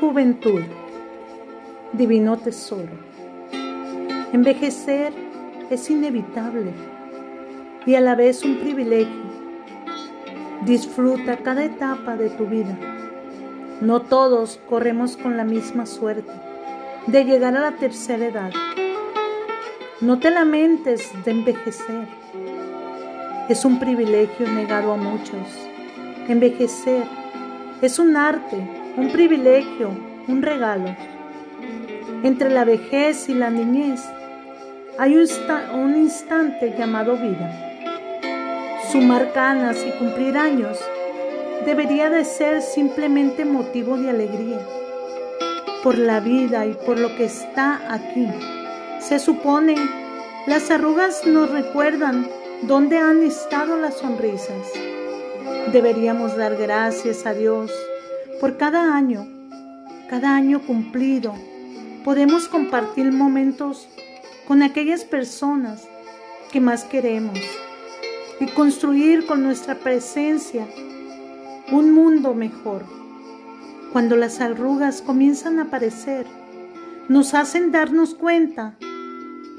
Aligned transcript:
Juventud, 0.00 0.62
divino 1.92 2.36
tesoro. 2.36 2.92
Envejecer 4.32 5.12
es 5.70 5.90
inevitable 5.90 6.72
y 7.86 7.94
a 7.94 8.00
la 8.00 8.14
vez 8.14 8.44
un 8.44 8.56
privilegio. 8.58 9.24
Disfruta 10.64 11.38
cada 11.38 11.64
etapa 11.64 12.16
de 12.16 12.30
tu 12.30 12.46
vida. 12.46 12.76
No 13.80 14.02
todos 14.02 14.60
corremos 14.68 15.16
con 15.16 15.36
la 15.36 15.44
misma 15.44 15.86
suerte 15.86 16.32
de 17.06 17.24
llegar 17.24 17.56
a 17.56 17.60
la 17.60 17.72
tercera 17.72 18.26
edad. 18.26 18.50
No 20.00 20.18
te 20.18 20.30
lamentes 20.30 21.10
de 21.24 21.30
envejecer. 21.30 22.06
Es 23.48 23.64
un 23.64 23.78
privilegio 23.78 24.48
negado 24.48 24.92
a 24.92 24.96
muchos. 24.96 25.46
Envejecer 26.28 27.04
es 27.82 27.98
un 27.98 28.16
arte 28.16 28.56
un 28.96 29.10
privilegio, 29.10 29.90
un 30.26 30.40
regalo. 30.40 30.96
Entre 32.22 32.48
la 32.48 32.64
vejez 32.64 33.28
y 33.28 33.34
la 33.34 33.50
niñez 33.50 34.02
hay 34.98 35.16
un, 35.16 35.96
instante 35.96 36.74
llamado 36.78 37.16
vida. 37.16 37.52
Sumar 38.90 39.32
canas 39.32 39.84
y 39.86 39.90
cumplir 39.98 40.38
años 40.38 40.78
debería 41.66 42.08
de 42.08 42.24
ser 42.24 42.62
simplemente 42.62 43.44
motivo 43.44 43.98
de 43.98 44.08
alegría 44.08 44.60
por 45.82 45.98
la 45.98 46.20
vida 46.20 46.64
y 46.64 46.72
por 46.72 46.98
lo 46.98 47.14
que 47.16 47.24
está 47.24 47.80
aquí. 47.92 48.28
Se 49.00 49.18
supone 49.18 49.76
las 50.46 50.70
arrugas 50.70 51.26
nos 51.26 51.50
recuerdan 51.50 52.26
dónde 52.62 52.96
han 52.96 53.22
estado 53.22 53.76
las 53.76 53.98
sonrisas. 53.98 54.72
Deberíamos 55.72 56.36
dar 56.36 56.56
gracias 56.56 57.26
a 57.26 57.34
Dios 57.34 57.72
por 58.40 58.56
cada 58.56 58.94
año, 58.94 59.26
cada 60.08 60.36
año 60.36 60.60
cumplido, 60.66 61.34
podemos 62.04 62.48
compartir 62.48 63.10
momentos 63.12 63.88
con 64.46 64.62
aquellas 64.62 65.04
personas 65.04 65.88
que 66.52 66.60
más 66.60 66.84
queremos 66.84 67.38
y 68.38 68.46
construir 68.46 69.26
con 69.26 69.42
nuestra 69.42 69.74
presencia 69.76 70.66
un 71.72 71.92
mundo 71.92 72.34
mejor. 72.34 72.84
Cuando 73.92 74.16
las 74.16 74.40
arrugas 74.40 75.02
comienzan 75.02 75.58
a 75.58 75.62
aparecer, 75.62 76.26
nos 77.08 77.34
hacen 77.34 77.72
darnos 77.72 78.14
cuenta 78.14 78.76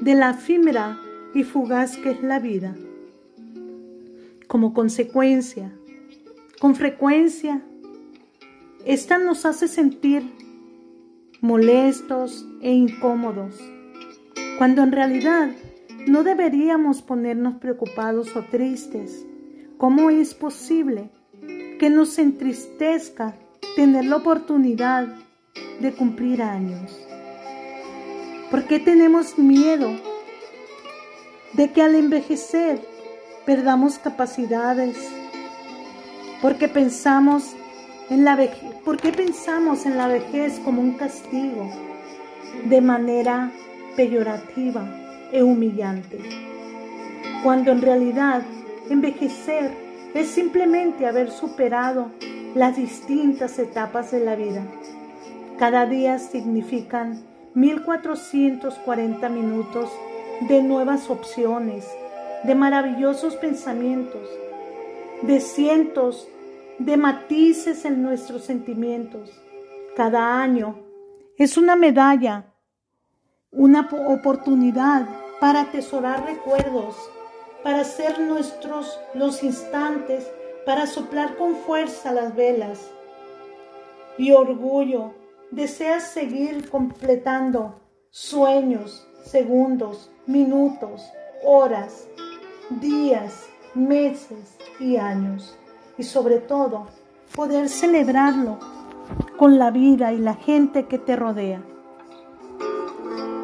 de 0.00 0.14
la 0.14 0.30
efímera 0.30 0.98
y 1.34 1.42
fugaz 1.42 1.96
que 1.96 2.12
es 2.12 2.22
la 2.22 2.38
vida. 2.38 2.76
Como 4.46 4.72
consecuencia, 4.72 5.72
con 6.60 6.74
frecuencia 6.74 7.62
esta 8.84 9.18
nos 9.18 9.44
hace 9.44 9.68
sentir 9.68 10.22
molestos 11.40 12.46
e 12.62 12.72
incómodos, 12.72 13.60
cuando 14.56 14.82
en 14.82 14.92
realidad 14.92 15.50
no 16.06 16.24
deberíamos 16.24 17.02
ponernos 17.02 17.56
preocupados 17.56 18.34
o 18.34 18.42
tristes. 18.44 19.26
¿Cómo 19.76 20.10
es 20.10 20.34
posible 20.34 21.10
que 21.78 21.90
nos 21.90 22.18
entristezca 22.18 23.36
tener 23.76 24.06
la 24.06 24.16
oportunidad 24.16 25.06
de 25.80 25.92
cumplir 25.92 26.42
años? 26.42 27.06
¿Por 28.50 28.64
qué 28.64 28.80
tenemos 28.80 29.38
miedo 29.38 29.90
de 31.52 31.70
que 31.72 31.82
al 31.82 31.94
envejecer 31.94 32.80
perdamos 33.44 33.98
capacidades? 33.98 34.96
Porque 36.40 36.68
pensamos 36.68 37.56
en 38.10 38.24
la 38.24 38.38
¿Por 38.84 38.96
qué 38.96 39.12
pensamos 39.12 39.86
en 39.86 39.96
la 39.96 40.08
vejez 40.08 40.60
como 40.60 40.80
un 40.80 40.92
castigo 40.92 41.68
de 42.64 42.80
manera 42.80 43.50
peyorativa 43.96 44.88
e 45.32 45.42
humillante? 45.42 46.18
Cuando 47.42 47.72
en 47.72 47.82
realidad 47.82 48.42
envejecer 48.88 49.72
es 50.14 50.28
simplemente 50.28 51.06
haber 51.06 51.30
superado 51.30 52.12
las 52.54 52.76
distintas 52.76 53.58
etapas 53.58 54.10
de 54.12 54.20
la 54.20 54.36
vida. 54.36 54.64
Cada 55.58 55.86
día 55.86 56.18
significan 56.18 57.20
1440 57.54 59.28
minutos 59.28 59.90
de 60.48 60.62
nuevas 60.62 61.10
opciones, 61.10 61.84
de 62.44 62.54
maravillosos 62.54 63.34
pensamientos, 63.36 64.28
de 65.22 65.40
cientos 65.40 66.28
de 66.78 66.96
matices 66.96 67.84
en 67.84 68.02
nuestros 68.02 68.44
sentimientos. 68.44 69.30
Cada 69.96 70.40
año 70.40 70.78
es 71.36 71.56
una 71.56 71.74
medalla, 71.76 72.54
una 73.50 73.88
oportunidad 74.08 75.08
para 75.40 75.62
atesorar 75.62 76.24
recuerdos, 76.24 76.96
para 77.62 77.80
hacer 77.80 78.20
nuestros 78.20 78.98
los 79.14 79.42
instantes, 79.42 80.30
para 80.64 80.86
soplar 80.86 81.36
con 81.36 81.56
fuerza 81.56 82.12
las 82.12 82.34
velas. 82.36 82.90
Y 84.18 84.32
orgullo, 84.32 85.14
deseas 85.50 86.12
seguir 86.12 86.68
completando 86.70 87.80
sueños, 88.10 89.06
segundos, 89.24 90.10
minutos, 90.26 91.04
horas, 91.44 92.06
días, 92.80 93.48
meses 93.74 94.56
y 94.80 94.96
años 94.96 95.56
y 95.96 96.02
sobre 96.02 96.38
todo 96.38 96.86
poder 97.34 97.68
celebrarlo 97.68 98.58
con 99.36 99.58
la 99.58 99.70
vida 99.70 100.12
y 100.12 100.18
la 100.18 100.34
gente 100.34 100.86
que 100.86 100.98
te 100.98 101.16
rodea. 101.16 101.62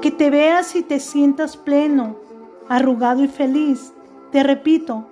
Que 0.00 0.10
te 0.10 0.30
veas 0.30 0.74
y 0.74 0.82
te 0.82 0.98
sientas 1.00 1.56
pleno, 1.56 2.16
arrugado 2.68 3.22
y 3.22 3.28
feliz. 3.28 3.92
Te 4.32 4.42
repito, 4.42 5.06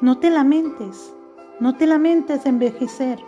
no 0.00 0.18
te 0.18 0.30
lamentes, 0.30 1.12
no 1.58 1.76
te 1.76 1.86
lamentes 1.86 2.44
de 2.44 2.50
envejecer. 2.50 3.18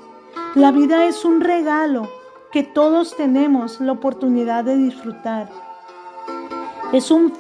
La 0.55 0.71
vida 0.71 1.07
es 1.07 1.25
un 1.25 1.41
regalo 1.41 2.09
que 2.53 2.63
todos 2.63 3.17
tenemos 3.17 3.81
la 3.81 3.93
oportunidad 3.93 4.65
de 4.65 4.77
disfrutar. 4.77 5.51
Es 6.93 7.11
un 7.11 7.33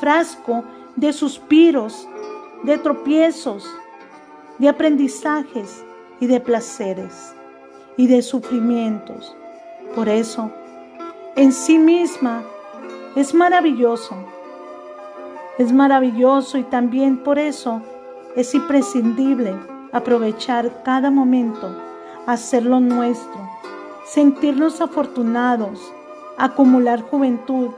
frasco 0.00 0.64
de 0.96 1.12
suspiros, 1.12 2.08
de 2.64 2.78
tropiezos, 2.78 3.68
de 4.58 4.68
aprendizajes 4.68 5.84
y 6.18 6.26
de 6.26 6.40
placeres 6.40 7.34
y 7.96 8.06
de 8.06 8.22
sufrimientos. 8.22 9.36
Por 9.94 10.08
eso, 10.08 10.50
en 11.36 11.52
sí 11.52 11.78
misma 11.78 12.42
es 13.16 13.34
maravilloso. 13.34 14.16
Es 15.58 15.72
maravilloso 15.72 16.58
y 16.58 16.64
también 16.64 17.18
por 17.18 17.38
eso 17.38 17.82
es 18.34 18.54
imprescindible 18.54 19.54
aprovechar 19.92 20.82
cada 20.82 21.10
momento, 21.10 21.70
hacerlo 22.26 22.80
nuestro, 22.80 23.48
sentirnos 24.04 24.80
afortunados, 24.80 25.92
acumular 26.38 27.02
juventud. 27.02 27.68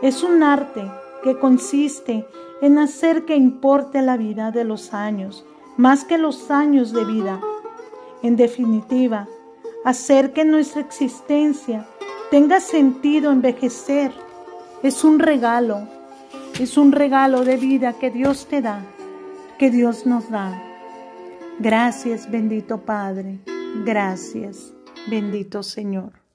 Es 0.00 0.24
un 0.24 0.42
arte 0.42 0.90
que 1.22 1.38
consiste 1.38 2.26
en 2.60 2.78
hacer 2.78 3.24
que 3.24 3.36
importe 3.36 4.02
la 4.02 4.16
vida 4.16 4.50
de 4.50 4.64
los 4.64 4.94
años 4.94 5.44
más 5.76 6.04
que 6.04 6.18
los 6.18 6.50
años 6.50 6.92
de 6.92 7.04
vida. 7.04 7.40
En 8.22 8.36
definitiva, 8.36 9.28
hacer 9.84 10.32
que 10.32 10.44
nuestra 10.44 10.80
existencia 10.80 11.86
tenga 12.30 12.60
sentido 12.60 13.30
envejecer 13.30 14.12
es 14.82 15.04
un 15.04 15.18
regalo, 15.18 15.86
es 16.58 16.76
un 16.76 16.92
regalo 16.92 17.44
de 17.44 17.56
vida 17.56 17.94
que 17.94 18.10
Dios 18.10 18.46
te 18.46 18.62
da, 18.62 18.84
que 19.58 19.70
Dios 19.70 20.06
nos 20.06 20.30
da. 20.30 20.62
Gracias, 21.58 22.30
bendito 22.30 22.78
Padre, 22.78 23.40
gracias, 23.84 24.72
bendito 25.08 25.62
Señor. 25.62 26.25